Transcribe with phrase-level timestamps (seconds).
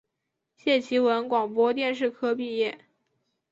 [0.55, 2.85] 谢其文广播电视科毕业。